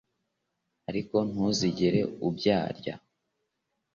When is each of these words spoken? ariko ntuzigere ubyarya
ariko 0.89 1.15
ntuzigere 1.29 2.01
ubyarya 2.27 2.93